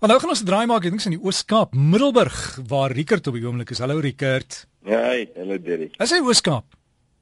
Maar 0.00 0.08
nou 0.08 0.20
gaan 0.20 0.28
ons 0.28 0.42
'n 0.42 0.44
draai 0.44 0.66
maak, 0.66 0.84
ek 0.84 0.90
dink 0.90 1.04
in 1.04 1.16
die 1.16 1.24
Oos-Kaap, 1.24 1.74
Middelburg, 1.74 2.60
waar 2.68 2.92
Rickert 2.92 3.26
op 3.26 3.34
die 3.34 3.46
oomblik 3.46 3.70
is. 3.70 3.78
Hallo 3.78 3.98
Rickert. 3.98 4.66
Ja, 4.84 5.00
hey, 5.00 5.30
hallo 5.36 5.58
Derek. 5.58 5.96
Is 5.96 6.10
hy 6.10 6.18
Oos-Kaap? 6.20 6.64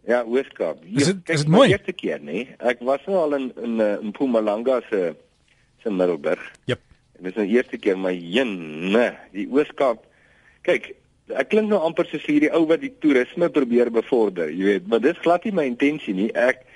Ja, 0.06 0.24
Oos-Kaap. 0.24 0.82
Is 0.84 1.04
dit 1.04 1.28
is 1.28 1.40
dit 1.40 1.48
mooi? 1.48 1.68
Eerste 1.70 1.92
keer, 1.92 2.20
nee. 2.20 2.48
Ek 2.58 2.80
was 2.80 3.00
nou 3.06 3.16
al 3.16 3.34
in 3.34 3.52
in 3.62 3.78
uh, 3.80 3.92
in 4.00 4.06
Mpumalanga 4.10 4.80
se 4.90 5.14
se 5.82 5.90
Middelburg. 5.90 6.50
Jep. 6.64 6.80
En 7.18 7.24
dis 7.24 7.34
nou 7.34 7.46
eerste 7.46 7.78
keer 7.78 7.98
my 7.98 8.12
jene, 8.12 9.16
die 9.32 9.46
Oos-Kaap. 9.46 10.02
Kyk, 10.62 10.96
ek 11.28 11.48
klink 11.48 11.68
nou 11.68 11.78
amper 11.78 12.06
soos 12.10 12.26
hierdie 12.26 12.50
ou 12.52 12.66
wat 12.66 12.80
die 12.80 12.92
toerisme 12.98 13.48
probeer 13.50 13.90
bevorder, 13.90 14.50
jy 14.50 14.64
weet, 14.64 14.86
maar 14.88 15.00
dis 15.00 15.18
glad 15.22 15.44
nie 15.44 15.52
my 15.52 15.64
intensie 15.64 16.14
nie. 16.14 16.32
Ek 16.34 16.66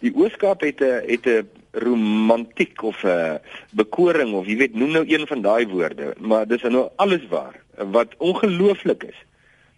die 0.00 0.14
Oos-Kaap 0.14 0.62
het 0.62 0.80
'n 0.80 1.02
het 1.10 1.26
'n 1.26 1.48
romantiek 1.72 2.82
of 2.82 3.02
'n 3.04 3.40
bekoring 3.72 4.34
of 4.34 4.46
jy 4.46 4.56
weet 4.56 4.74
noem 4.74 4.90
nou 4.90 5.04
een 5.06 5.26
van 5.26 5.42
daai 5.42 5.66
woorde, 5.66 6.14
maar 6.18 6.46
dis 6.46 6.62
nou 6.62 6.88
alles 6.96 7.26
waar 7.28 7.60
wat 7.76 8.14
ongelooflik 8.18 9.02
is. 9.02 9.18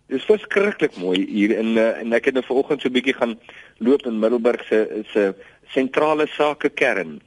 Dit 0.06 0.18
is 0.18 0.24
verskriklik 0.24 0.96
mooi 0.96 1.26
hier 1.26 1.58
in 1.58 1.76
uh, 1.76 2.00
en 2.00 2.12
ek 2.12 2.24
het 2.24 2.34
nou 2.34 2.44
vanoggend 2.46 2.80
so 2.80 2.88
'n 2.88 2.92
bietjie 2.92 3.14
gaan 3.14 3.38
loop 3.78 4.06
in 4.06 4.18
Middelburg 4.18 4.64
se 4.64 5.04
se 5.12 5.34
sentrale 5.68 6.26
sake 6.26 6.68
kern. 6.68 7.20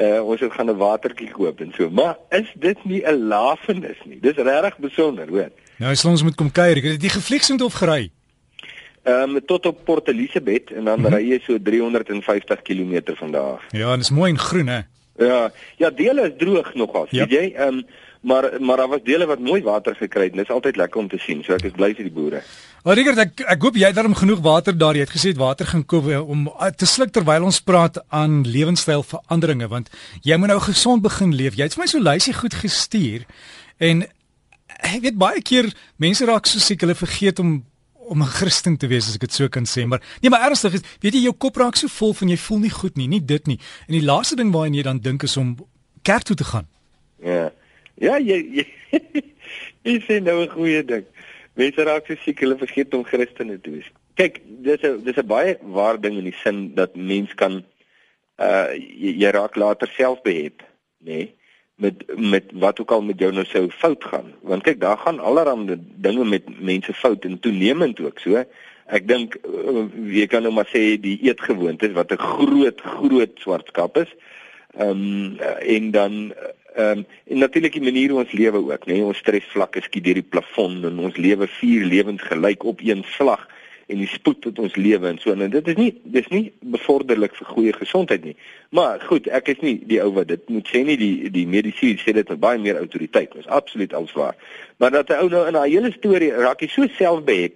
Uh 0.00 0.22
ons 0.22 0.40
het 0.40 0.52
gaan 0.52 0.70
'n 0.70 0.76
watertjie 0.76 1.30
koop 1.30 1.60
en 1.60 1.72
so, 1.76 1.90
maar 1.90 2.16
is 2.30 2.52
dit 2.54 2.84
nie 2.84 3.02
'n 3.06 3.28
lafenis 3.28 3.98
nie? 4.04 4.20
Dis 4.20 4.36
regtig 4.36 4.78
besonder, 4.78 5.28
hoor. 5.28 5.50
Nou, 5.78 5.90
as 5.90 6.04
ons 6.04 6.22
moet 6.22 6.34
kom 6.34 6.50
kuier, 6.50 6.76
ek 6.76 6.84
het 6.84 7.02
jy 7.02 7.08
gevlieg 7.08 7.48
met 7.50 7.62
of 7.62 7.74
gery? 7.74 8.10
Ehm 9.04 9.36
um, 9.36 9.44
tot 9.44 9.66
op 9.66 9.84
Port 9.84 10.08
Elizabeth 10.08 10.70
en 10.70 10.84
dan 10.84 10.98
mm 10.98 11.04
-hmm. 11.04 11.14
ry 11.14 11.28
jy 11.30 11.40
so 11.44 11.58
350 11.62 12.62
km 12.62 13.00
van 13.14 13.32
daar 13.32 13.52
af. 13.52 13.62
Ja, 13.70 13.90
en 13.90 13.98
dit 13.98 14.00
is 14.00 14.10
mooi 14.10 14.30
en 14.30 14.38
groen 14.38 14.66
hè. 14.66 14.80
Ja, 15.16 15.52
ja, 15.76 15.90
dele 15.90 16.22
is 16.22 16.32
droog 16.38 16.74
nogals. 16.74 17.10
Yep. 17.10 17.28
Weet 17.28 17.40
jy, 17.40 17.52
ehm 17.56 17.68
um, 17.68 17.86
maar 18.20 18.50
maar 18.60 18.76
daar 18.76 18.88
was 18.88 19.02
dele 19.02 19.26
wat 19.26 19.38
mooi 19.38 19.62
water 19.62 19.94
gekry 19.94 20.22
het. 20.22 20.32
Dit 20.32 20.42
is 20.42 20.50
altyd 20.50 20.76
lekker 20.76 21.00
om 21.00 21.08
te 21.08 21.18
sien. 21.18 21.42
So 21.44 21.52
ek 21.52 21.62
is 21.62 21.76
bly 21.76 21.94
vir 21.94 22.04
die 22.04 22.12
boere. 22.12 22.42
Maar 22.84 22.94
Rigert, 22.94 23.18
ek 23.18 23.40
ek 23.40 23.62
hoop 23.62 23.76
jy 23.76 23.86
het 23.86 23.94
darm 23.94 24.14
genoeg 24.14 24.40
water 24.40 24.78
daar. 24.78 24.96
Jy 24.96 25.04
het 25.04 25.12
gesê 25.12 25.34
water 25.36 25.66
gaan 25.66 25.84
koop 25.84 26.08
eh, 26.08 26.28
om 26.28 26.48
eh, 26.48 26.70
te 26.72 26.86
sluk 26.86 27.12
terwyl 27.12 27.44
ons 27.44 27.60
praat 27.60 28.00
aan 28.08 28.42
lewenstylveranderinge 28.48 29.68
want 29.68 29.90
jy 30.22 30.36
moet 30.36 30.48
nou 30.48 30.60
gesond 30.60 31.02
begin 31.02 31.34
leef. 31.34 31.54
Jy 31.54 31.68
het 31.68 31.76
vir 31.76 31.84
my 31.84 31.90
so 31.92 32.00
lysie 32.00 32.34
goed 32.34 32.54
gestuur 32.54 33.28
en 33.78 34.06
ek 34.80 35.00
weet 35.04 35.20
baie 35.20 35.42
keer 35.42 35.70
mense 35.96 36.24
raak 36.24 36.48
so 36.48 36.58
siek 36.58 36.80
hulle 36.80 36.96
vergeet 36.96 37.38
om 37.38 37.62
om 38.06 38.22
'n 38.22 38.26
Christen 38.26 38.76
te 38.76 38.86
wees 38.86 39.08
as 39.08 39.14
ek 39.14 39.20
dit 39.20 39.32
so 39.32 39.48
kan 39.48 39.64
sê, 39.64 39.86
maar 39.86 40.00
nee, 40.20 40.30
maar 40.30 40.46
ernstig 40.48 40.74
is, 40.74 40.82
weet 41.00 41.14
jy 41.14 41.22
jou 41.22 41.32
kop 41.32 41.56
raak 41.56 41.76
so 41.76 41.88
vol 41.88 42.12
van 42.14 42.28
jy 42.28 42.36
voel 42.36 42.58
nie 42.58 42.70
goed 42.70 42.96
nie, 42.96 43.08
nie 43.08 43.24
dit 43.24 43.46
nie. 43.46 43.58
En 43.88 43.92
die 43.98 44.04
laaste 44.04 44.36
ding 44.36 44.52
waaraan 44.52 44.74
jy 44.74 44.82
dan 44.82 44.98
dink 44.98 45.22
is 45.22 45.36
om 45.36 45.56
kerk 46.02 46.22
toe 46.22 46.36
te 46.36 46.44
gaan. 46.44 46.66
Ja. 47.18 47.52
Ja, 48.00 48.18
jy 48.18 48.66
jy, 49.86 50.00
sê 50.06 50.20
nou 50.22 50.42
'n 50.42 50.50
goeie 50.50 50.82
ding. 50.84 51.04
Mense 51.54 51.84
raak 51.84 52.06
so 52.06 52.16
siek 52.24 52.40
hulle 52.40 52.58
vergeet 52.58 52.94
om 52.94 53.04
Christene 53.04 53.60
te 53.60 53.70
wees. 53.70 53.90
Kyk, 54.14 54.42
dis 54.62 54.82
'n 54.82 55.04
dis 55.04 55.16
'n 55.16 55.26
baie 55.26 55.58
waar 55.62 56.00
ding 56.00 56.18
in 56.18 56.24
die 56.24 56.38
sin 56.42 56.74
dat 56.74 56.96
mens 56.96 57.34
kan 57.34 57.64
uh 58.38 58.68
jy, 58.74 59.14
jy 59.22 59.30
raak 59.30 59.56
later 59.56 59.88
self 59.96 60.22
behep, 60.22 60.62
nê? 61.00 61.18
Nee? 61.18 61.34
Met 61.74 62.04
met 62.16 62.44
wat 62.52 62.80
ook 62.80 62.90
al 62.90 63.02
met 63.02 63.18
jou 63.18 63.32
nou 63.32 63.44
sou 63.44 63.70
fout 63.70 64.04
gaan. 64.04 64.32
Want 64.40 64.62
kyk 64.62 64.80
daar 64.80 64.98
gaan 64.98 65.18
allerlei 65.18 65.80
dinge 65.96 66.24
met 66.24 66.60
mense 66.60 66.94
fout 66.94 67.24
en 67.24 67.40
toenemend 67.40 68.00
ook 68.00 68.18
so. 68.18 68.44
Ek 68.86 69.08
dink 69.08 69.36
uh, 69.48 69.86
jy 70.12 70.26
kan 70.26 70.44
nou 70.44 70.52
maar 70.54 70.68
sê 70.68 71.00
die 71.00 71.18
eetgewoontes 71.24 71.96
wat 71.96 72.12
'n 72.12 72.20
groot 72.20 72.80
groot 72.80 73.32
swart 73.40 73.70
kap 73.70 73.96
is 73.96 74.12
ehm 74.76 74.90
um, 74.90 75.38
en 75.60 75.90
dan 75.90 76.32
ehm 76.74 76.98
um, 76.98 77.06
en 77.26 77.38
natuurlik 77.38 77.72
die 77.72 77.82
manier 77.82 78.10
hoe 78.10 78.22
ons 78.22 78.32
lewe 78.32 78.58
ook 78.58 78.86
nê. 78.86 78.92
Nee, 78.92 79.04
ons 79.04 79.18
stresvlakke 79.18 79.80
skiet 79.80 80.04
deur 80.04 80.20
die 80.20 80.30
plafon 80.30 80.84
en 80.84 80.98
ons 80.98 81.16
lewe 81.16 81.46
vier 81.46 81.84
lewens 81.84 82.22
gelyk 82.22 82.64
op 82.64 82.80
een 82.80 83.04
slag 83.16 83.48
en 83.86 84.00
die 84.00 84.08
spoed 84.08 84.44
wat 84.48 84.58
ons 84.64 84.76
lewe 84.76 85.08
en 85.08 85.18
so 85.20 85.32
en 85.34 85.50
dit 85.52 85.68
is 85.68 85.76
nie 85.76 85.90
dis 86.16 86.28
nie 86.32 86.44
bevorderlik 86.74 87.34
vir 87.36 87.50
goeie 87.52 87.74
gesondheid 87.76 88.24
nie. 88.24 88.36
Maar 88.76 89.02
goed, 89.08 89.28
ek 89.28 89.50
is 89.52 89.60
nie 89.64 89.74
die 89.90 90.00
ou 90.02 90.10
wat 90.16 90.30
dit 90.32 90.48
moet 90.52 90.68
sê 90.72 90.84
nie 90.86 90.96
die 91.00 91.30
die 91.34 91.46
mediese 91.50 91.94
sê 92.00 92.14
dit 92.16 92.32
met 92.32 92.40
baie 92.40 92.60
meer 92.60 92.80
autoriteit. 92.80 93.34
Dit 93.34 93.44
is 93.44 93.50
absoluut 93.52 93.92
alswaar. 93.94 94.36
Maar 94.78 94.90
dat 94.90 95.10
'n 95.10 95.20
ou 95.24 95.28
nou 95.28 95.46
in 95.48 95.54
haar 95.60 95.68
hele 95.68 95.92
storie 95.92 96.32
raak 96.32 96.60
hy 96.60 96.68
so 96.68 96.88
selfbeheer 96.96 97.52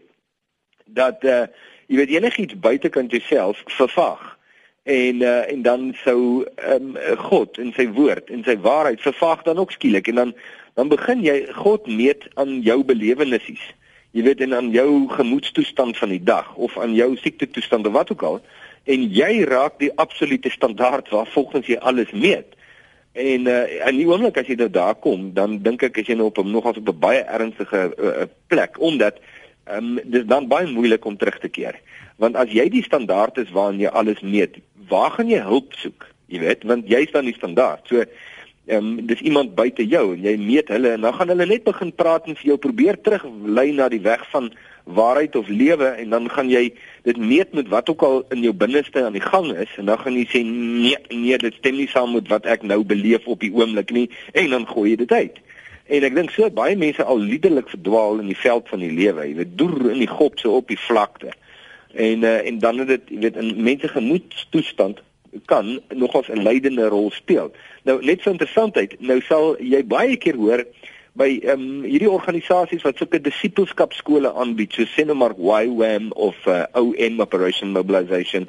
dat 0.86 1.24
uh 1.24 1.46
jy 1.88 1.96
weet 1.96 2.10
enigiets 2.10 2.60
buitekant 2.60 3.10
jouself 3.10 3.62
vervaag. 3.66 4.36
En 4.84 5.22
uh 5.22 5.52
en 5.52 5.62
dan 5.62 5.94
sou 6.04 6.44
um, 6.74 6.96
God 7.16 7.58
en 7.58 7.72
sy 7.72 7.88
woord 7.88 8.30
en 8.30 8.44
sy 8.44 8.56
waarheid 8.56 9.00
vervaag 9.00 9.42
dan 9.42 9.58
ook 9.58 9.72
skielik 9.72 10.08
en 10.08 10.14
dan 10.14 10.34
dan 10.74 10.88
begin 10.88 11.24
jy 11.24 11.46
God 11.52 11.86
meet 11.86 12.28
aan 12.34 12.60
jou 12.62 12.84
belewennisse 12.84 13.56
jy 14.16 14.22
weet 14.22 14.40
en 14.40 14.54
aan 14.54 14.70
jou 14.70 15.08
gemoedstoestand 15.08 15.98
van 15.98 16.08
die 16.08 16.22
dag 16.22 16.54
of 16.54 16.78
aan 16.78 16.94
jou 16.94 17.16
siektetoestand 17.16 17.86
of 17.86 17.92
wat 17.92 18.12
ook 18.12 18.22
al 18.22 18.40
en 18.88 19.08
jy 19.12 19.44
raak 19.48 19.78
die 19.82 19.90
absolute 20.00 20.50
standaard 20.50 21.10
waar 21.12 21.28
volgens 21.34 21.66
jy 21.68 21.76
alles 21.76 22.10
meet. 22.12 22.56
En 23.12 23.48
uh 23.50 23.88
in 23.88 23.98
die 23.98 24.06
oomblik 24.08 24.38
as 24.40 24.48
jy 24.48 24.56
nou 24.60 24.70
daar 24.72 24.94
kom, 24.94 25.32
dan 25.34 25.58
dink 25.64 25.82
ek 25.82 26.00
as 26.00 26.08
jy 26.08 26.16
nou 26.16 26.30
op 26.30 26.38
'n 26.38 26.50
nogals 26.50 26.78
op 26.80 26.88
'n 26.88 26.98
baie 26.98 27.22
ernstige 27.24 27.92
uh, 27.98 28.26
plek 28.46 28.80
omdat 28.80 29.20
ehm 29.66 29.98
um, 29.98 30.00
dis 30.04 30.24
dan 30.24 30.48
baie 30.48 30.66
moeilik 30.66 31.04
om 31.04 31.16
terug 31.16 31.38
te 31.38 31.48
keer. 31.48 31.80
Want 32.16 32.36
as 32.36 32.50
jy 32.50 32.68
die 32.68 32.82
standaard 32.82 33.38
is 33.38 33.50
waarin 33.50 33.80
jy 33.80 33.88
alles 33.88 34.20
meet, 34.20 34.56
waar 34.88 35.10
gaan 35.10 35.28
jy 35.28 35.40
hulp 35.40 35.72
soek? 35.72 36.06
Jy 36.26 36.38
weet, 36.38 36.64
want 36.64 36.88
jy's 36.88 37.10
dan 37.10 37.24
die 37.24 37.34
standaard. 37.34 37.86
So 37.88 38.04
ehm 38.68 38.86
um, 38.86 39.06
dis 39.06 39.20
iemand 39.24 39.54
buite 39.56 39.84
jou 39.88 40.12
en 40.14 40.24
jy 40.24 40.34
meet 40.36 40.68
hulle 40.68 40.90
en 40.92 41.06
dan 41.06 41.14
gaan 41.16 41.30
hulle 41.32 41.46
net 41.48 41.64
begin 41.64 41.92
praat 41.96 42.26
en 42.28 42.36
vir 42.36 42.50
jou 42.50 42.56
probeer 42.60 42.98
teruglei 43.00 43.70
na 43.72 43.88
die 43.88 44.02
weg 44.04 44.26
van 44.32 44.50
waarheid 44.84 45.36
of 45.36 45.48
lewe 45.48 45.88
en 46.02 46.10
dan 46.10 46.28
gaan 46.32 46.50
jy 46.52 46.72
dit 47.08 47.16
meet 47.16 47.52
met 47.56 47.68
wat 47.72 47.88
ook 47.88 48.02
al 48.02 48.22
in 48.36 48.44
jou 48.44 48.52
binneste 48.52 49.04
aan 49.04 49.16
die 49.16 49.24
gang 49.24 49.50
is 49.56 49.72
en 49.80 49.88
dan 49.88 49.98
gaan 49.98 50.16
jy 50.20 50.26
sê 50.32 50.44
nee 50.44 50.96
nee 51.08 51.38
dit 51.38 51.56
stem 51.60 51.76
nie 51.80 51.88
saam 51.88 52.12
met 52.16 52.28
wat 52.28 52.44
ek 52.44 52.62
nou 52.62 52.82
beleef 52.84 53.26
op 53.26 53.40
die 53.40 53.52
oomblik 53.56 53.92
nie 53.96 54.08
en 54.32 54.50
dan 54.56 54.68
gooi 54.68 54.90
jy 54.90 55.00
dit 55.04 55.12
uit. 55.12 55.40
En 55.88 56.04
ek 56.04 56.16
dink 56.16 56.32
so 56.32 56.48
baie 56.52 56.76
mense 56.76 57.04
al 57.04 57.20
liderlik 57.20 57.70
verdwaal 57.72 58.20
in 58.20 58.28
die 58.28 58.36
veld 58.36 58.68
van 58.68 58.82
die 58.84 58.92
lewe, 58.92 59.24
jy 59.24 59.36
weet, 59.40 59.54
deur 59.56 59.90
in 59.94 60.02
die 60.02 60.10
gop 60.10 60.36
so 60.36 60.60
op 60.60 60.68
die 60.68 60.80
vlakte. 60.80 61.32
En 61.96 62.24
uh, 62.28 62.34
en 62.44 62.58
dan 62.60 62.82
het 62.82 62.90
dit, 62.92 63.14
jy 63.14 63.20
weet, 63.22 63.38
in 63.40 63.54
mense 63.64 63.88
gemoedstoestand 63.88 65.00
kan 65.46 65.80
nogals 65.94 66.28
'n 66.28 66.42
leidende 66.42 66.88
rol 66.88 67.10
speel. 67.10 67.52
Nou 67.84 67.98
net 68.04 68.22
so 68.22 68.30
interessantheid, 68.30 69.00
nou 69.00 69.20
sal 69.20 69.56
jy 69.60 69.82
baie 69.84 70.16
keer 70.16 70.36
hoor 70.36 70.64
by 71.18 71.40
ehm 71.42 71.60
um, 71.60 71.82
hierdie 71.82 72.10
organisasies 72.10 72.84
wat 72.86 72.96
sulke 72.96 73.20
disipelskapskole 73.20 74.32
aanbied, 74.34 74.72
so 74.72 74.84
Senemark 74.84 75.38
YWAM 75.38 76.12
of 76.12 76.36
uh, 76.46 76.64
OM 76.72 77.20
Operation 77.20 77.72
Mobilization. 77.74 78.48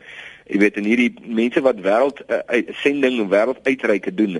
Jy 0.49 0.59
weet 0.63 0.77
en 0.77 0.89
hierdie 0.89 1.13
mense 1.25 1.61
wat 1.61 1.81
wêreld 1.85 2.21
uh, 2.29 2.61
sending 2.83 3.19
en 3.19 3.29
wêreld 3.29 3.61
uitreike 3.65 4.13
doen. 4.13 4.39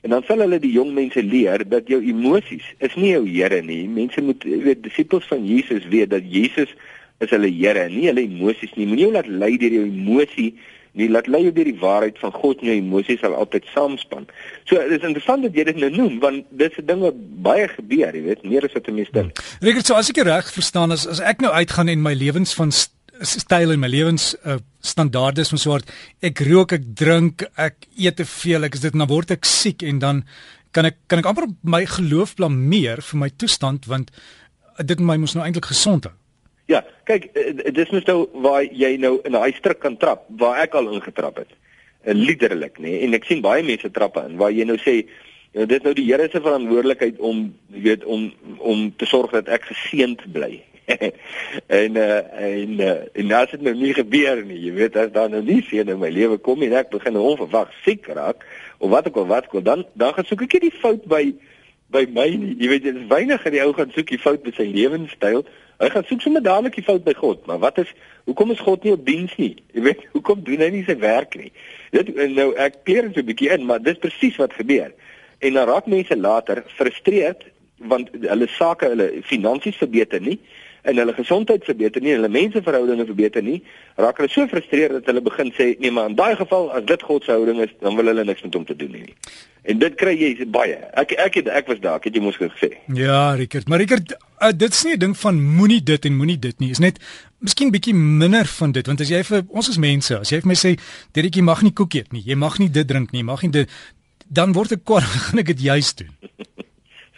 En 0.00 0.14
dan 0.14 0.24
sal 0.24 0.40
hulle 0.40 0.58
die 0.60 0.72
jong 0.72 0.94
mense 0.96 1.22
leer 1.22 1.64
dat 1.68 1.88
jou 1.88 2.00
emosies 2.00 2.64
is 2.80 2.94
nie 2.96 3.12
jou 3.12 3.26
Here 3.28 3.60
nie. 3.62 3.84
Mense 3.88 4.22
moet 4.24 4.44
weet 4.44 4.82
disipels 4.82 5.28
van 5.28 5.44
Jesus 5.44 5.88
weet 5.92 6.10
dat 6.10 6.24
Jesus 6.24 6.72
is 7.20 7.32
hulle 7.34 7.50
Here, 7.52 7.88
nie 7.92 8.08
hulle 8.08 8.24
emosies 8.24 8.72
nie. 8.76 8.88
Moenie 8.88 9.06
jou 9.08 9.14
laat 9.16 9.28
lei 9.28 9.56
deur 9.60 9.76
jou 9.80 9.86
emosie 9.88 10.54
nie 10.98 11.08
laat 11.10 11.28
lei 11.30 11.42
jou 11.44 11.52
deur 11.54 11.68
die 11.68 11.80
waarheid 11.80 12.18
van 12.18 12.32
God 12.34 12.62
en 12.62 12.70
jou 12.70 12.76
emosies 12.76 13.20
sal 13.22 13.34
altyd 13.38 13.66
saamspan. 13.74 14.26
So 14.68 14.78
dit 14.78 14.98
is 14.98 15.06
interessant 15.06 15.46
dat 15.46 15.56
jy 15.56 15.64
dit 15.70 15.82
nou 15.82 15.90
noem 15.94 16.18
want 16.22 16.46
dit 16.50 16.74
se 16.74 16.84
dinge 16.84 17.12
baie 17.44 17.68
gebeur, 17.70 18.14
jy 18.14 18.24
weet, 18.26 18.44
meer 18.44 18.66
as 18.66 18.74
wat 18.74 18.88
'n 18.88 18.94
mens 18.94 19.10
dink. 19.12 19.38
Hmm. 19.38 19.68
Regtig 19.68 19.86
so 19.86 19.94
as 19.94 20.10
ek 20.10 20.22
reg 20.24 20.52
verstaan 20.52 20.92
as 20.92 21.06
as 21.06 21.20
ek 21.20 21.40
nou 21.40 21.52
uitgaan 21.52 21.88
en 21.88 22.02
my 22.02 22.14
lewens 22.14 22.54
van 22.54 22.72
styl 23.20 23.72
en 23.72 23.80
my 23.80 23.88
lewens 23.88 24.34
uh, 24.44 24.56
standaarde 24.80 25.40
is 25.40 25.52
van 25.52 25.58
soort 25.58 25.90
ek 26.20 26.40
rook, 26.40 26.72
ek 26.72 26.84
drink, 26.94 27.44
ek 27.56 27.86
eet 27.96 28.16
te 28.16 28.24
veel, 28.24 28.64
ek 28.64 28.74
is 28.74 28.80
dit 28.80 28.92
dan 28.92 29.08
word 29.08 29.30
ek 29.30 29.44
siek 29.44 29.82
en 29.82 29.98
dan 29.98 30.24
kan 30.72 30.86
ek 30.86 30.96
kan 31.10 31.18
ek 31.18 31.26
amper 31.26 31.50
my 31.62 31.84
geloof 31.84 32.36
blameer 32.38 33.02
vir 33.02 33.18
my 33.18 33.30
toestand 33.36 33.86
want 33.86 34.10
dit 34.78 35.00
my 35.00 35.16
mos 35.20 35.34
nou 35.34 35.44
eintlik 35.44 35.70
gesond 35.72 36.04
hou. 36.08 36.14
Ja, 36.70 36.84
kyk, 37.08 37.30
eh, 37.34 37.72
dis 37.74 37.90
mos 37.90 38.06
nou 38.06 38.28
waar 38.44 38.62
jy 38.62 38.92
nou 39.02 39.16
in 39.26 39.34
daai 39.34 39.52
stryk 39.56 39.80
kan 39.82 39.96
trap 39.98 40.28
waar 40.38 40.62
ek 40.62 40.76
al 40.78 40.92
ingetrap 40.94 41.42
het. 41.42 41.50
En 42.06 42.16
eh, 42.16 42.26
liderlik, 42.28 42.78
nê? 42.78 42.94
Nee? 42.94 43.00
En 43.06 43.18
ek 43.18 43.26
sien 43.26 43.42
baie 43.42 43.64
mense 43.66 43.90
trappe 43.90 44.22
in 44.28 44.38
waar 44.38 44.54
jy 44.54 44.66
nou 44.68 44.78
sê, 44.78 45.00
jy 45.02 45.58
know, 45.58 45.66
dis 45.66 45.82
nou 45.82 45.94
die 45.98 46.06
Here 46.06 46.28
se 46.30 46.40
verantwoordelikheid 46.40 47.18
om, 47.18 47.48
jy 47.74 47.82
weet, 47.88 48.04
om 48.04 48.28
om 48.58 48.90
te 48.96 49.08
sorg 49.10 49.34
dat 49.34 49.50
ek 49.50 49.66
geseënd 49.72 50.22
bly. 50.32 50.60
en 51.80 51.98
uh, 51.98 52.22
en 52.46 52.80
uh, 52.82 52.94
en 53.22 53.34
as 53.38 53.50
dit 53.54 53.66
nou 53.66 53.74
nie 53.78 53.92
gebeur 53.94 54.42
nie, 54.46 54.58
jy 54.68 54.72
weet, 54.78 54.96
as 54.98 55.12
daar 55.14 55.30
nou 55.30 55.42
nie 55.42 55.60
seën 55.66 55.90
in 55.90 56.00
my 56.02 56.10
lewe 56.14 56.38
kom 56.38 56.62
nie, 56.62 56.70
ek 56.74 56.90
begin 56.94 57.18
onverwag 57.18 57.70
siek 57.84 58.06
raak 58.14 58.46
of 58.78 58.90
wat 58.94 59.10
ook 59.10 59.22
al 59.22 59.30
wat 59.30 59.50
kom, 59.50 59.66
dan 59.66 59.84
dan 59.98 60.14
gaan 60.14 60.26
soek 60.26 60.46
ek 60.46 60.60
die 60.62 60.74
fout 60.78 61.06
by 61.10 61.24
by 61.90 62.06
my 62.14 62.28
nie. 62.36 62.54
Jy 62.60 62.70
weet, 62.72 62.86
dit 62.86 62.96
is 62.96 63.08
weinig 63.10 63.42
dat 63.42 63.54
die 63.54 63.62
ou 63.64 63.72
gaan 63.76 63.92
soek 63.94 64.12
die 64.12 64.20
fout 64.20 64.44
by 64.44 64.52
sy 64.56 64.66
lewenstyl. 64.70 65.44
Hy 65.80 65.90
gaan 65.94 66.06
soek 66.08 66.24
sommer 66.24 66.44
dadelik 66.44 66.76
die 66.78 66.86
fout 66.86 67.04
by 67.04 67.14
God. 67.18 67.44
Maar 67.48 67.60
wat 67.62 67.80
is 67.82 67.92
hoekom 68.28 68.52
is 68.54 68.62
God 68.64 68.84
nie 68.84 68.94
op 68.94 69.06
diens 69.06 69.34
nie? 69.40 69.54
Jy 69.74 69.84
weet, 69.88 70.04
hoekom 70.14 70.44
doen 70.46 70.64
hy 70.64 70.70
nie 70.74 70.84
sy 70.86 70.98
werk 71.00 71.36
nie? 71.40 71.52
Dit 71.94 72.12
nou 72.36 72.50
ek 72.60 72.82
kleer 72.84 73.08
dit 73.08 73.16
so 73.18 73.24
'n 73.24 73.30
bietjie 73.32 73.50
in, 73.56 73.66
maar 73.66 73.82
dis 73.82 73.98
presies 73.98 74.38
wat 74.42 74.54
gebeur. 74.54 74.92
En 75.40 75.56
dan 75.56 75.68
raak 75.68 75.86
mense 75.86 76.16
later 76.16 76.64
frustreerd 76.76 77.48
want 77.80 78.10
hulle 78.12 78.46
sake, 78.58 78.90
hulle 78.92 79.22
finansies 79.24 79.78
verbeter 79.80 80.20
nie 80.20 80.36
en 80.82 80.96
hulle 80.96 81.14
gesondheid 81.14 81.64
verbeter 81.64 82.02
nie, 82.02 82.14
hulle 82.16 82.28
menseverhoudinge 82.32 83.06
verbeter 83.06 83.44
nie, 83.44 83.60
raak 84.00 84.20
hulle 84.20 84.30
so 84.32 84.46
gefrustreerd 84.46 84.98
dat 84.98 85.10
hulle 85.10 85.22
begin 85.24 85.52
sê 85.56 85.72
nee 85.80 85.92
maar 85.94 86.10
in 86.10 86.16
daai 86.18 86.36
geval 86.36 86.70
as 86.76 86.84
dit 86.88 87.02
God 87.02 87.24
se 87.24 87.32
houding 87.34 87.60
is, 87.64 87.72
dan 87.80 87.96
wil 87.98 88.12
hulle 88.12 88.24
niks 88.24 88.42
met 88.46 88.54
hom 88.54 88.64
te 88.68 88.76
doen 88.76 88.94
hê 88.96 89.04
nie. 89.08 89.16
En 89.68 89.80
dit 89.80 89.96
kry 90.00 90.14
jy 90.16 90.46
baie. 90.48 90.76
Ek 90.96 91.12
ek 91.20 91.40
het 91.40 91.50
ek 91.60 91.68
was 91.68 91.80
daar, 91.84 92.00
ek 92.00 92.08
het 92.08 92.16
jy 92.16 92.22
mos 92.24 92.38
gesê. 92.40 92.72
Ja, 92.96 93.34
Rickert, 93.36 93.68
maar 93.68 93.82
Rickert, 93.82 94.14
uh, 94.40 94.52
dit 94.56 94.72
is 94.72 94.84
nie 94.84 94.94
'n 94.96 94.98
ding 94.98 95.16
van 95.16 95.42
moenie 95.56 95.82
dit 95.82 96.04
en 96.04 96.16
moenie 96.16 96.38
dit 96.38 96.58
nie. 96.58 96.70
Is 96.70 96.78
net 96.78 96.98
miskien 97.38 97.70
bietjie 97.70 97.94
minder 97.94 98.46
van 98.46 98.72
dit 98.72 98.86
want 98.86 99.00
as 99.00 99.08
jy 99.08 99.22
vir 99.24 99.44
ons 99.48 99.68
as 99.68 99.76
mense, 99.76 100.18
as 100.18 100.30
jy 100.30 100.40
vir 100.40 100.48
my 100.48 100.54
sê, 100.54 100.78
"Dedetjie 101.12 101.42
mag 101.42 101.62
nie 101.62 101.72
koek 101.72 101.94
eet 101.94 102.12
nie. 102.12 102.22
Jy 102.24 102.36
mag 102.36 102.58
nie 102.58 102.70
dit 102.70 102.88
drink 102.88 103.12
nie. 103.12 103.20
Jy 103.20 103.26
mag 103.26 103.42
nie 103.42 103.50
dit 103.50 103.68
dan 104.32 104.52
word 104.52 104.72
ek 104.72 104.84
kwaad, 104.84 105.02
gaan 105.28 105.38
ek 105.38 105.46
dit 105.46 105.60
juis 105.60 105.94
doen." 105.94 106.10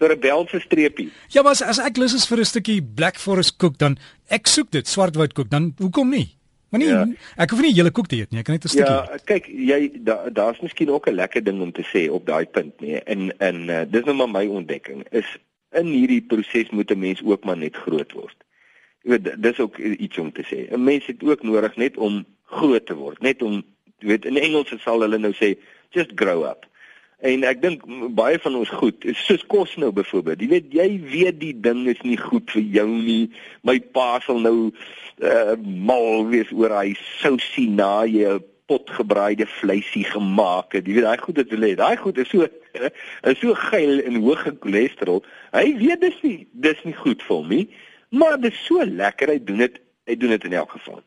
So 0.02 0.08
'n 0.08 0.18
rebelse 0.18 0.60
streepie. 0.60 1.10
Ja, 1.28 1.42
maar 1.42 1.52
as, 1.52 1.62
as 1.62 1.78
ek 1.78 1.96
lus 1.96 2.14
is 2.14 2.26
vir 2.26 2.38
'n 2.38 2.44
stukkie 2.44 2.82
Black 2.82 3.16
Forest 3.16 3.56
koek, 3.56 3.78
dan 3.78 3.98
ek 4.28 4.46
soek 4.46 4.70
dit, 4.70 4.88
swartwoud 4.88 5.32
koek, 5.32 5.50
dan 5.50 5.74
hoekom 5.78 6.10
nie? 6.10 6.36
Maar 6.70 6.80
nie, 6.80 6.88
ja. 6.88 7.06
ek 7.36 7.50
hoef 7.50 7.60
nie 7.60 7.74
hele 7.74 7.90
koek 7.90 8.08
te 8.08 8.16
eet 8.16 8.30
nie, 8.30 8.40
ek 8.40 8.46
kan 8.48 8.54
net 8.54 8.64
'n 8.64 8.68
stukkie. 8.68 8.92
Ja, 8.92 9.18
kyk, 9.24 9.46
jy 9.46 9.90
daar's 10.02 10.32
da 10.32 10.62
miskien 10.62 10.90
ook 10.90 11.06
'n 11.06 11.14
lekker 11.14 11.44
ding 11.44 11.60
om 11.60 11.72
te 11.72 11.84
sê 11.84 12.10
op 12.10 12.26
daai 12.26 12.46
punt 12.46 12.80
nie. 12.80 12.96
En 13.04 13.30
en 13.38 13.68
uh, 13.68 13.82
dis 13.86 14.04
nou 14.04 14.16
maar 14.16 14.30
my 14.30 14.46
ontdekking 14.46 15.04
is 15.10 15.28
in 15.72 15.86
hierdie 15.86 16.22
proses 16.22 16.70
moet 16.70 16.90
'n 16.90 16.98
mens 16.98 17.22
ook 17.22 17.44
maar 17.44 17.56
net 17.56 17.76
groot 17.76 18.12
word. 18.12 18.36
Jy 19.02 19.10
weet, 19.10 19.42
dis 19.42 19.58
ook 19.58 19.78
iets 19.78 20.18
om 20.18 20.32
te 20.32 20.42
sê. 20.42 20.72
'n 20.72 20.84
Mens 20.84 21.06
het 21.06 21.22
ook 21.22 21.42
nodig 21.42 21.76
net 21.76 21.96
om 21.96 22.24
groot 22.44 22.86
te 22.86 22.94
word, 22.94 23.20
net 23.20 23.42
om 23.42 23.62
jy 23.98 24.08
weet 24.08 24.24
in 24.24 24.36
Engels 24.36 24.74
sal 24.82 25.00
hulle 25.00 25.18
nou 25.18 25.32
sê 25.32 25.58
just 25.90 26.10
grow 26.14 26.44
up. 26.44 26.66
En 27.22 27.44
ek 27.46 27.60
dink 27.62 27.84
baie 28.18 28.38
van 28.42 28.56
ons 28.58 28.70
goed, 28.80 29.04
soos 29.14 29.44
kos 29.46 29.76
nou 29.78 29.92
byvoorbeeld. 29.94 30.40
Jy 30.42 30.48
weet 30.50 30.72
jy 30.74 30.86
weet 31.12 31.36
die 31.38 31.54
ding 31.54 31.84
is 31.90 32.00
nie 32.02 32.18
goed 32.18 32.50
vir 32.50 32.64
jou 32.80 32.88
nie. 32.90 33.28
My 33.62 33.76
pa 33.94 34.16
sal 34.24 34.40
nou 34.42 34.56
uh 35.22 35.54
mal 35.62 36.24
wees 36.32 36.50
oor 36.50 36.74
hy 36.74 36.96
sousie 37.20 37.68
na 37.70 38.02
jy 38.10 38.40
potgebraaide 38.70 39.46
vleisie 39.60 40.02
gemaak 40.08 40.74
het. 40.74 40.88
Jy 40.88 40.98
weet 40.98 41.06
daai 41.06 41.22
goed 41.22 41.38
het 41.38 41.54
hulle. 41.54 41.70
Daai 41.78 41.96
goed 42.00 42.18
is 42.18 42.32
so 42.32 42.48
is 43.30 43.38
so 43.38 43.54
geil 43.68 44.02
en 44.02 44.18
hoë 44.24 44.56
cholesterol. 44.64 45.22
Hy 45.54 45.66
weet 45.78 46.02
dis 46.02 46.18
nie 46.26 46.36
dis 46.66 46.82
nie 46.88 46.96
goed 47.04 47.22
vir 47.28 47.36
hom 47.36 47.54
nie. 47.54 47.64
Maar 48.10 48.40
dit 48.42 48.50
is 48.50 48.66
so 48.66 48.82
lekker. 48.82 49.36
Hy 49.36 49.38
doen 49.46 49.62
dit. 49.68 49.78
Hy 50.10 50.18
doen 50.18 50.34
dit 50.34 50.50
in 50.50 50.58
elk 50.58 50.74
geval. 50.74 50.98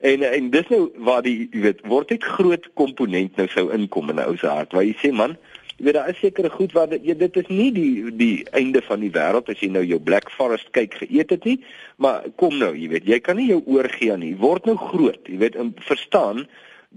En 0.00 0.26
en 0.26 0.50
dis 0.50 0.68
nou 0.72 0.82
waar 1.06 1.22
die 1.22 1.46
jy 1.52 1.62
weet 1.68 1.86
word 1.86 2.10
dit 2.10 2.24
groot 2.24 2.66
komponent 2.74 3.36
nou 3.38 3.46
sou 3.52 3.68
inkom 3.76 4.10
in 4.10 4.18
'n 4.18 4.26
ou 4.26 4.36
se 4.36 4.50
hart. 4.50 4.72
Waar 4.72 4.88
jy 4.88 4.96
sê 4.98 5.12
man, 5.12 5.36
Jy 5.80 5.86
weet 5.86 5.96
daar 5.96 6.10
is 6.12 6.18
sekere 6.20 6.50
goed 6.52 6.74
wat 6.76 6.90
jy 6.92 7.14
dit 7.16 7.36
is 7.40 7.46
nie 7.48 7.70
die 7.72 8.10
die 8.12 8.34
einde 8.52 8.82
van 8.84 9.00
die 9.00 9.12
wêreld 9.14 9.46
as 9.48 9.62
jy 9.64 9.70
nou 9.72 9.80
jou 9.80 9.96
Black 9.96 10.28
Forest 10.28 10.68
kyk 10.76 10.98
geëet 11.00 11.30
het 11.32 11.46
nie, 11.48 11.54
maar 11.96 12.26
kom 12.36 12.58
nou, 12.60 12.74
jy 12.76 12.90
weet, 12.92 13.06
jy 13.08 13.16
kan 13.24 13.40
nie 13.40 13.46
jou 13.48 13.62
oorgee 13.64 14.12
aan 14.12 14.20
nie. 14.20 14.34
Word 14.36 14.68
nou 14.68 14.76
groot, 14.76 15.22
jy 15.24 15.38
weet, 15.40 15.56
en 15.56 15.72
verstaan 15.88 16.44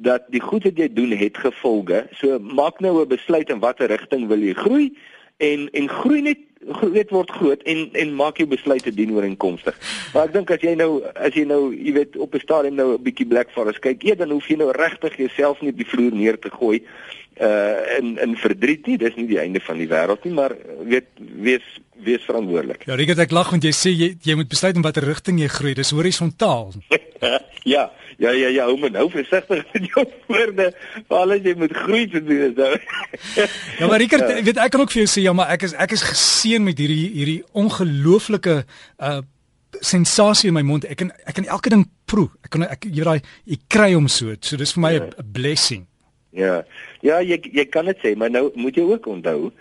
dat 0.03 0.27
die 0.35 0.41
goed 0.43 0.67
wat 0.67 0.81
jy 0.83 0.89
doen 0.91 1.15
het 1.15 1.39
gevolge. 1.39 2.03
So 2.19 2.39
maak 2.43 2.83
nou 2.83 2.99
'n 3.05 3.07
besluit 3.07 3.49
in 3.49 3.63
watter 3.63 3.87
rigting 3.87 4.27
wil 4.27 4.43
jy 4.43 4.53
groei 4.53 4.91
en 5.37 5.69
en 5.71 5.87
groei 5.89 6.21
net 6.21 6.39
weet 6.81 7.09
word 7.11 7.31
groot 7.31 7.63
en 7.63 7.89
en 7.93 8.15
maak 8.15 8.37
jou 8.37 8.47
besluite 8.47 8.91
dien 8.91 9.15
ooreenkomstig. 9.15 9.79
Maar 10.13 10.27
ek 10.27 10.33
dink 10.33 10.51
as 10.51 10.61
jy 10.61 10.75
nou 10.75 11.03
as 11.15 11.33
jy 11.33 11.45
nou 11.45 11.71
jy 11.71 11.93
weet 11.93 12.17
op 12.17 12.35
'n 12.35 12.39
stadium 12.39 12.75
nou 12.75 12.93
'n 12.93 13.03
bietjie 13.03 13.27
Black 13.27 13.49
Forest 13.51 13.79
kyk, 13.79 14.03
eet 14.03 14.17
dan 14.17 14.31
hoef 14.31 14.47
jy 14.47 14.55
nou 14.55 14.71
regtig 14.71 15.17
jouself 15.17 15.61
nie 15.61 15.71
op 15.71 15.77
die 15.77 15.87
vloer 15.87 16.11
neer 16.11 16.39
te 16.39 16.49
gooi 16.49 16.83
uh 17.41 17.97
in 17.97 18.17
in 18.21 18.35
verdriet 18.37 18.85
nie 18.87 18.97
dis 18.97 19.15
nie 19.15 19.27
die 19.27 19.39
einde 19.41 19.61
van 19.63 19.77
die 19.81 19.89
wêreld 19.89 20.25
nie 20.25 20.33
maar 20.33 20.53
weet 20.85 21.09
wees 21.17 21.65
wees 22.03 22.23
verantwoordelik. 22.27 22.85
Ja, 22.85 22.95
Rieke, 22.99 23.15
ek 23.21 23.33
lag 23.35 23.51
want 23.53 23.65
jy 23.65 23.71
sê 23.75 23.91
jy 23.93 24.13
jy 24.25 24.35
moet 24.37 24.49
besluit 24.51 24.77
in 24.77 24.85
watter 24.85 25.05
rigting 25.07 25.39
jy 25.41 25.49
groei. 25.51 25.73
Dis 25.77 25.93
horisontaal. 25.95 26.73
ja, 27.73 27.85
ja, 28.17 28.31
ja, 28.31 28.49
ja, 28.49 28.65
hou 28.67 28.77
my 28.81 28.91
nou 28.93 29.07
versigtig 29.13 29.63
met 29.73 29.89
jou 29.89 30.05
woorde. 30.31 30.69
Veral 31.09 31.35
as 31.37 31.45
jy 31.45 31.55
moet 31.59 31.75
groei 31.83 32.05
te 32.11 32.23
doen 32.23 32.47
is 32.49 32.57
nou. 32.59 32.71
ja, 33.79 33.87
maar 33.87 34.01
Rieke, 34.01 34.19
ja. 34.21 34.41
weet 34.49 34.61
ek 34.65 34.73
kan 34.75 34.85
ook 34.85 34.95
vir 34.95 35.03
jou 35.03 35.11
sê 35.15 35.25
ja, 35.27 35.35
maar 35.37 35.53
ek 35.55 35.67
is 35.69 35.77
ek 35.85 35.95
is 35.97 36.05
geseën 36.09 36.63
met 36.63 36.81
hierdie 36.81 37.07
hierdie 37.19 37.39
ongelooflike 37.51 38.63
uh 38.99 39.21
sensasie 39.81 40.51
in 40.51 40.53
my 40.53 40.61
mond. 40.61 40.85
Ek 40.85 40.99
kan 41.01 41.09
ek 41.25 41.33
kan 41.39 41.47
elke 41.49 41.71
ding 41.73 41.87
proe. 42.05 42.27
Ek 42.45 42.51
kan 42.53 42.61
ek 42.67 42.85
jy 42.85 43.01
weet 43.01 43.09
daai 43.09 43.55
ek 43.57 43.63
kry 43.73 43.89
hom 43.95 44.05
so. 44.05 44.35
So 44.45 44.59
dis 44.61 44.75
vir 44.75 44.83
my 44.85 44.93
'n 44.93 45.09
ja. 45.09 45.25
blessing. 45.25 45.87
Ja. 46.33 46.63
Ja, 47.05 47.21
jy 47.21 47.39
jy 47.53 47.65
kan 47.69 47.85
dit 47.85 47.99
sê, 48.01 48.15
maar 48.17 48.31
nou 48.33 48.49
moet 48.55 48.75
jy 48.75 48.85
ook 48.89 49.07
onthou. 49.07 49.51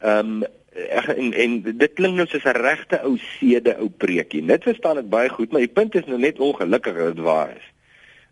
Ehm 0.00 0.42
um, 0.42 0.46
en 0.78 1.32
en 1.34 1.54
dit 1.62 1.92
klink 1.98 2.14
nou 2.14 2.26
soos 2.26 2.44
'n 2.46 2.60
regte 2.62 3.00
ou 3.02 3.16
sede 3.18 3.74
ou 3.82 3.88
preekie. 3.90 4.42
Net 4.42 4.62
verstaan 4.62 4.98
ek 4.98 5.08
baie 5.10 5.28
goed, 5.28 5.50
maar 5.50 5.64
die 5.64 5.74
punt 5.74 5.94
is 5.94 6.06
nou 6.06 6.18
net 6.18 6.38
ongelukkig 6.38 6.94
dit 6.94 7.18
waar 7.18 7.50
is. 7.56 7.66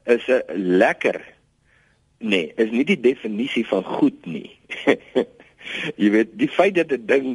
Is 0.04 0.26
'n 0.28 0.42
lekker 0.54 1.20
nee, 2.18 2.52
is 2.56 2.70
nie 2.70 2.84
die 2.84 3.00
definisie 3.00 3.66
van 3.66 3.84
goed 3.84 4.26
nie. 4.26 4.50
jy 6.00 6.10
weet, 6.14 6.32
die 6.38 6.48
feit 6.48 6.74
dat 6.78 6.92
'n 6.92 7.06
ding 7.06 7.26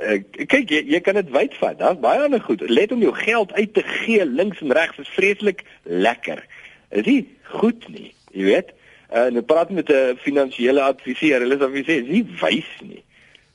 uh, 0.00 0.18
kyk 0.46 0.70
jy, 0.70 0.82
jy 0.86 1.00
kan 1.00 1.18
dit 1.18 1.30
wyd 1.30 1.54
vat. 1.60 1.78
Daar's 1.78 2.00
baie 2.00 2.22
ander 2.22 2.40
goed. 2.40 2.62
Let 2.68 2.92
om 2.92 3.02
jou 3.02 3.14
geld 3.14 3.52
uit 3.52 3.74
te 3.74 3.82
gee 3.82 4.24
links 4.26 4.60
en 4.60 4.72
regs 4.72 4.98
is 4.98 5.14
vreeslik 5.16 5.64
lekker. 5.82 6.44
Is 6.90 7.06
nie 7.06 7.28
goed 7.42 7.88
nie, 7.88 8.12
jy 8.32 8.44
weet. 8.44 8.72
Uh, 9.10 9.26
en 9.26 9.40
ek 9.40 9.46
praat 9.46 9.70
met 9.70 9.90
'n 9.90 10.16
finansiële 10.16 10.82
adviseur. 10.82 11.40
Hulle 11.40 11.56
sê 11.58 11.84
sê 11.84 11.96
nie 12.06 12.24
wys 12.40 12.70
nie. 12.82 13.02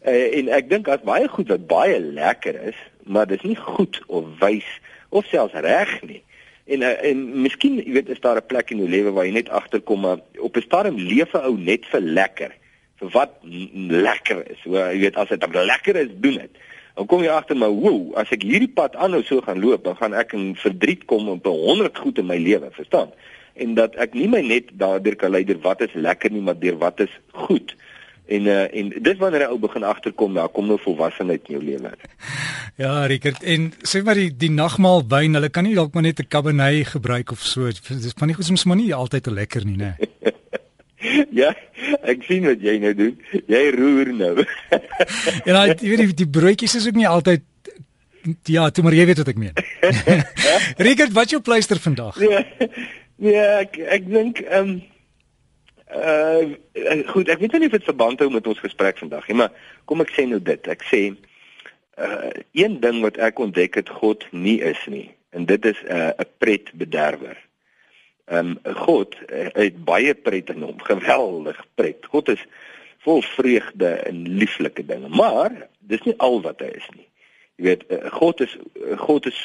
Uh, 0.06 0.38
en 0.40 0.50
ek 0.50 0.69
dink 0.69 0.86
daar's 0.86 1.04
baie 1.04 1.28
goed 1.28 1.48
wat 1.48 1.68
baie 1.68 2.00
lekker 2.00 2.62
is, 2.68 2.80
maar 3.04 3.25
dit 3.28 3.38
is 3.38 3.50
nie 3.50 3.56
goed 3.56 4.02
of 4.07 4.25
wys 4.40 4.68
of 5.10 5.25
selfs 5.25 5.54
reg 5.54 6.02
nie. 6.02 6.22
En 6.66 6.81
uh, 6.81 7.04
en 7.04 7.42
miskien, 7.42 7.78
jy 7.78 7.92
weet, 7.92 8.10
is 8.10 8.19
daar 8.19 8.38
'n 8.38 8.46
plek 8.48 8.72
in 8.72 8.78
jou 8.78 8.90
lewe 8.90 9.12
waar 9.12 9.25
jy 9.25 9.31
net 9.31 9.50
agterkom 9.50 10.00
maar 10.00 10.19
op 10.40 10.57
'n 10.57 10.62
stadium 10.62 10.98
leef 10.98 11.34
'n 11.34 11.46
ou 11.48 11.57
net 11.57 11.86
vir 11.86 12.02
lekker. 12.02 12.52
vir 13.00 13.12
wat 13.12 13.36
lekker 13.44 14.44
is. 14.52 14.62
So 14.63 14.78
jy 14.80 15.00
weet 15.04 15.18
as 15.19 15.31
dit 15.34 15.46
lekker 15.56 16.00
is, 16.00 16.12
doen 16.24 16.40
dit. 16.40 16.63
Dan 16.96 17.07
kom 17.12 17.24
jy 17.25 17.31
agter 17.34 17.57
maar, 17.60 17.74
woew, 17.75 18.13
as 18.19 18.31
ek 18.31 18.46
hierdie 18.48 18.72
pad 18.72 18.96
aanhou 18.96 19.22
so 19.28 19.44
gaan 19.44 19.60
loop, 19.60 19.84
dan 19.84 19.98
gaan 20.00 20.16
ek 20.16 20.31
in 20.38 20.54
verdriet 20.56 21.04
kom 21.10 21.28
op 21.34 21.48
100 21.50 21.98
goed 22.00 22.22
in 22.22 22.30
my 22.30 22.38
lewe, 22.40 22.69
verstaan? 22.72 23.12
En 23.56 23.74
dat 23.75 23.96
ek 23.96 24.13
nie 24.13 24.28
my 24.31 24.42
net 24.46 24.72
daardeur 24.80 25.16
kan 25.19 25.31
lei 25.31 25.44
deur 25.48 25.62
wat 25.63 25.81
is 25.86 25.94
lekker 25.94 26.31
nie 26.31 26.44
maar 26.44 26.60
deur 26.60 26.78
wat 26.81 27.00
is 27.06 27.13
goed. 27.48 27.75
En 28.25 28.48
uh, 28.50 28.63
en 28.74 28.90
dis 28.90 29.18
wanneer 29.22 29.46
'n 29.46 29.54
ou 29.54 29.60
begin 29.60 29.84
agterkom, 29.84 30.34
daar 30.34 30.50
kom 30.50 30.66
nou 30.68 30.80
volwassenheid 30.81 31.42
in 31.46 31.54
jou 31.54 31.63
lewe. 31.63 31.92
Ja, 32.75 33.06
Rickert, 33.06 33.44
en 33.44 33.74
sê 33.85 34.02
maar 34.04 34.18
die 34.18 34.31
die 34.35 34.50
nagmaal 34.50 35.06
wyn, 35.07 35.33
hulle 35.38 35.50
kan 35.50 35.64
nie 35.64 35.76
dalk 35.76 35.94
maar 35.94 36.04
net 36.04 36.19
'n 36.19 36.28
cabernet 36.28 36.88
gebruik 36.88 37.31
of 37.31 37.40
so. 37.40 37.68
Dis 37.68 38.14
van 38.18 38.28
nie 38.28 38.35
goed 38.35 38.45
soms 38.45 38.64
maar 38.64 38.78
nie 38.78 38.94
altyd 38.94 39.24
te 39.24 39.31
lekker 39.31 39.66
nie, 39.66 39.78
né? 39.78 39.95
ja, 41.42 41.56
ek 42.02 42.24
sien 42.24 42.45
wat 42.45 42.62
jy 42.62 42.78
nou 42.78 42.94
doen. 42.94 43.19
Jy 43.47 43.69
roer 43.78 44.14
nou. 44.14 44.45
ja, 45.50 45.66
jy 45.66 45.90
weet 45.90 45.97
die, 45.97 46.14
die 46.26 46.30
broodjies 46.30 46.76
is 46.76 46.88
ook 46.88 46.95
nie 46.95 47.07
altyd 47.07 47.42
Ja, 48.50 48.71
toe 48.74 48.83
maar 48.83 48.95
jy 48.97 49.06
weet 49.06 49.19
wat 49.21 49.28
ek 49.28 49.38
meen. 49.38 49.54
Rickert, 50.88 51.14
wat 51.14 51.30
jou 51.30 51.42
pleister 51.45 51.78
vandag? 51.78 52.18
Ja. 52.18 52.42
Nee, 53.16 53.40
ek 53.40 53.78
ek 53.80 54.07
dink 54.12 54.42
ehm 54.44 54.76
um, 54.76 54.84
uh 55.95 57.06
goed, 57.07 57.30
ek 57.30 57.40
weet 57.40 57.54
nie 57.56 57.69
of 57.69 57.78
dit 57.78 57.88
verband 57.88 58.19
hou 58.19 58.28
met 58.34 58.48
ons 58.48 58.60
gesprek 58.60 58.98
vandag 59.00 59.28
nie, 59.30 59.38
maar 59.40 59.54
kom 59.88 60.04
ek 60.04 60.12
sê 60.12 60.26
nou 60.28 60.42
dit. 60.44 60.68
Ek 60.68 60.84
sê 60.90 61.02
uh 61.95 62.31
een 62.52 62.80
ding 62.84 63.00
wat 63.06 63.19
ek 63.24 63.40
ontdek 63.40 63.80
het 63.80 63.92
God 64.02 64.26
nie 64.31 64.57
is 64.60 64.81
nie 64.92 65.07
en 65.31 65.48
dit 65.48 65.66
is 65.66 65.80
'n 65.84 65.92
uh, 65.95 66.12
'n 66.19 66.31
pretbederwer. 66.44 67.40
Ehm 68.26 68.57
um, 68.64 68.76
God 68.88 69.16
uh, 69.30 69.48
het 69.54 69.84
baie 69.86 70.16
pret 70.16 70.50
in 70.50 70.62
hom, 70.68 70.80
geweldig 70.81 71.60
pret. 71.76 72.06
God 72.12 72.30
is 72.36 72.44
vol 73.06 73.22
vreugde 73.22 73.90
en 74.10 74.28
lieflike 74.28 74.86
dinge, 74.86 75.07
maar 75.07 75.68
dis 75.80 76.04
nie 76.04 76.18
al 76.18 76.42
wat 76.42 76.60
hy 76.60 76.72
is 76.74 76.88
nie. 76.95 77.07
Jy 77.56 77.66
weet 77.69 77.85
eh, 77.88 78.12
God 78.12 78.42
is 78.44 78.57
eh, 78.57 78.97
God 79.00 79.28
is 79.30 79.38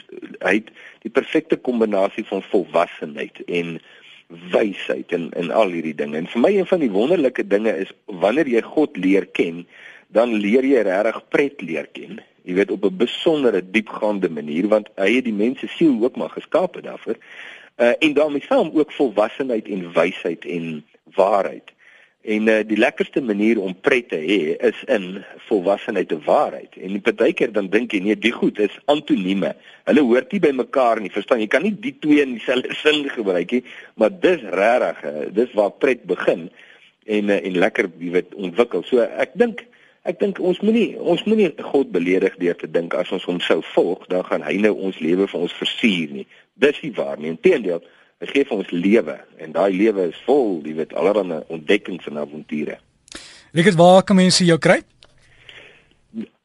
hy 0.42 0.56
het 0.58 0.70
die 1.04 1.12
perfekte 1.14 1.56
kombinasie 1.56 2.24
van 2.26 2.42
volwassenheid 2.42 3.42
en 3.46 3.78
wysheid 4.50 5.12
en 5.14 5.30
en 5.38 5.50
al 5.50 5.70
hierdie 5.74 5.94
dinge. 5.94 6.18
En 6.18 6.26
vir 6.30 6.42
my 6.42 6.50
een 6.56 6.66
van 6.66 6.82
die 6.82 6.90
wonderlike 6.90 7.46
dinge 7.46 7.76
is 7.84 7.92
wanneer 8.06 8.50
jy 8.50 8.62
God 8.66 8.98
leer 8.98 9.26
ken, 9.38 9.64
dan 10.14 10.34
leer 10.42 10.66
jy 10.66 10.82
regtig 10.86 11.22
pret 11.34 11.62
leer 11.62 11.86
ken. 11.94 12.20
Jy 12.42 12.54
weet 12.58 12.70
op 12.70 12.84
'n 12.84 12.96
besondere 12.96 13.62
diepgaande 13.62 14.30
manier 14.30 14.68
want 14.68 14.88
hy 14.96 15.14
het 15.14 15.24
die 15.24 15.36
mens 15.36 15.60
se 15.60 15.68
siel 15.68 16.02
ook 16.02 16.16
maar 16.16 16.30
geskape 16.30 16.80
daarvoor. 16.80 17.18
Uh 17.76 17.94
en 17.98 18.14
daarmee 18.14 18.42
saam 18.42 18.70
ook 18.74 18.92
volwassenheid 18.92 19.68
en 19.68 19.92
wysheid 19.92 20.44
en 20.44 20.84
waarheid. 21.14 21.70
En 22.20 22.48
uh, 22.52 22.58
die 22.68 22.76
lekkerste 22.76 23.22
manier 23.24 23.60
om 23.60 23.72
pret 23.80 24.10
te 24.10 24.18
hê 24.20 24.56
is 24.68 24.80
in 24.92 25.22
volwassenheid 25.46 26.12
en 26.12 26.20
waarheid. 26.26 26.76
En 26.76 27.00
partykeer 27.00 27.52
dan 27.56 27.70
dink 27.72 27.94
jy 27.96 28.02
nee, 28.04 28.16
die 28.16 28.34
goed 28.34 28.60
is 28.60 28.76
antonieme. 28.92 29.54
Hulle 29.88 30.04
hoort 30.04 30.34
nie 30.34 30.42
by 30.44 30.50
mekaar 30.58 31.00
nie, 31.00 31.12
verstaan? 31.14 31.40
Jy 31.40 31.48
kan 31.52 31.64
nie 31.64 31.72
die 31.72 31.94
twee 32.02 32.20
in 32.26 32.36
dieselfde 32.36 32.76
sin 32.82 33.08
gebruik 33.08 33.56
nie, 33.56 33.62
maar 33.96 34.12
dis 34.12 34.44
regtig, 34.44 35.00
uh, 35.08 35.26
dis 35.40 35.56
waar 35.56 35.72
pret 35.80 36.04
begin 36.10 36.50
en 37.10 37.32
uh, 37.32 37.40
en 37.40 37.60
lekker, 37.64 37.88
jy 37.98 38.12
weet, 38.18 38.36
ontwikkel. 38.36 38.84
So 38.88 39.04
ek 39.04 39.36
dink 39.40 39.64
Ek 40.08 40.16
dink 40.16 40.38
ons 40.40 40.56
moenie 40.64 40.94
ons 40.96 41.20
moenie 41.28 41.50
God 41.60 41.90
beledig 41.92 42.38
deur 42.40 42.56
te 42.56 42.68
dink 42.72 42.94
as 42.96 43.10
ons 43.12 43.26
hom 43.28 43.40
sou 43.44 43.58
volg, 43.74 44.06
dan 44.08 44.24
gaan 44.24 44.44
hy 44.46 44.54
nou 44.64 44.72
ons 44.88 44.96
lewe 45.04 45.26
vir 45.28 45.42
ons 45.44 45.56
versuur 45.58 46.14
nie. 46.16 46.24
Dis 46.56 46.78
nie 46.80 46.92
waar 46.96 47.20
nie. 47.20 47.34
Inteendeel, 47.34 47.82
hy 48.20 48.28
gee 48.28 48.44
vir 48.44 48.56
ons 48.58 48.70
lewe 48.74 49.16
en 49.40 49.52
daai 49.56 49.72
lewe 49.72 50.10
is 50.10 50.22
vol, 50.26 50.60
jy 50.66 50.76
weet, 50.82 50.94
allerlei 50.98 51.40
ontdekkings 51.48 52.08
en 52.10 52.20
avonture. 52.20 52.76
Rickert, 53.56 53.78
waar 53.80 54.02
kan 54.06 54.18
mense 54.20 54.44
jou 54.44 54.58
kry? 54.62 54.82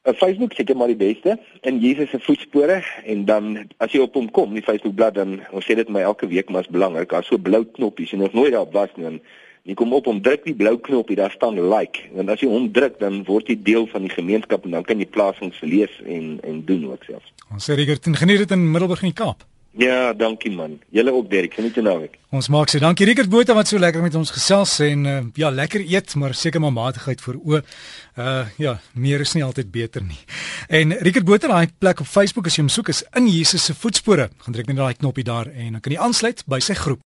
Op 0.05 0.17
Facebook 0.17 0.53
seker 0.53 0.77
maar 0.77 0.91
die 0.93 0.99
beste 0.99 1.35
in 1.65 1.79
Jesus 1.81 2.11
se 2.13 2.19
voetspore 2.21 2.77
en 3.05 3.25
dan 3.25 3.47
as 3.81 3.93
jy 3.93 4.03
op 4.05 4.15
hom 4.17 4.29
kom, 4.31 4.53
die 4.53 4.63
Facebookblad 4.63 5.17
dan 5.17 5.39
ons 5.51 5.65
sê 5.65 5.75
dit 5.77 5.89
my 5.89 6.03
elke 6.05 6.29
week 6.29 6.51
maar 6.53 6.65
is 6.65 6.71
belangrik. 6.71 7.09
Daar's 7.09 7.31
so 7.31 7.41
blou 7.41 7.63
knoppies 7.65 8.13
en 8.13 8.21
nog 8.21 8.37
nooit 8.37 8.53
daar 8.53 8.69
was 8.71 8.93
nie. 8.95 9.07
En 9.09 9.17
jy 9.65 9.73
kom 9.77 9.93
op 9.97 10.07
om 10.07 10.21
druk 10.21 10.45
die 10.45 10.53
blou 10.53 10.77
knoppie, 10.77 11.17
daar 11.17 11.33
staan 11.33 11.57
like. 11.57 12.05
En 12.13 12.29
as 12.29 12.45
jy 12.45 12.51
hom 12.53 12.69
druk, 12.73 12.99
dan 13.01 13.23
word 13.25 13.49
jy 13.49 13.57
deel 13.65 13.89
van 13.89 14.05
die 14.05 14.13
gemeenskap 14.13 14.69
en 14.69 14.77
dan 14.77 14.85
kan 14.85 15.01
jy 15.01 15.09
plasings 15.09 15.59
lees 15.65 15.99
en 16.05 16.37
en 16.45 16.61
doen 16.69 16.85
ook 16.91 17.09
self. 17.09 17.25
Ons 17.49 17.65
sê 17.65 17.77
Rickert, 17.77 18.05
geniet 18.21 18.45
dit 18.45 18.53
in 18.53 18.69
Middelburg 18.69 19.01
in 19.01 19.09
die 19.09 19.17
Kaap. 19.17 19.41
Ja, 19.77 20.13
dankie 20.13 20.51
man. 20.55 20.77
Julle 20.89 21.11
ook 21.11 21.29
Derek, 21.29 21.53
geniet 21.57 21.75
nou 21.83 21.97
ek. 22.05 22.13
Ons 22.35 22.47
maak 22.51 22.71
se 22.71 22.79
dankie 22.79 23.03
Rickert 23.07 23.27
Botha 23.31 23.51
wat 23.57 23.67
so 23.67 23.79
lekker 23.79 24.03
met 24.03 24.15
ons 24.15 24.31
gesels 24.31 24.71
en 24.85 25.01
uh, 25.03 25.15
ja, 25.35 25.49
lekker 25.51 25.83
eet, 25.83 26.13
maar 26.15 26.35
seker 26.35 26.63
maar 26.63 26.71
matigheid 26.71 27.19
vir 27.23 27.35
o. 27.41 27.59
Uh 28.15 28.45
ja, 28.61 28.77
meer 28.95 29.25
is 29.25 29.35
nie 29.35 29.43
altyd 29.43 29.73
beter 29.73 30.03
nie. 30.03 30.21
En 30.71 30.95
Rickert 31.03 31.27
Botha, 31.27 31.51
daai 31.51 31.67
plek 31.79 31.99
op 31.99 32.07
Facebook 32.07 32.47
as 32.47 32.55
jy 32.55 32.63
hom 32.63 32.71
soek 32.71 32.93
is 32.93 33.03
in 33.19 33.27
Jesus 33.27 33.67
se 33.67 33.75
voetspore. 33.75 34.29
Gaan 34.45 34.55
druk 34.55 34.71
net 34.71 34.79
daai 34.79 34.95
knoppie 34.95 35.27
daar 35.27 35.51
en 35.51 35.75
dan 35.75 35.83
kan 35.83 35.97
jy 35.97 35.99
aansluit 36.07 36.45
by 36.47 36.61
sy 36.63 36.77
groep. 36.79 37.03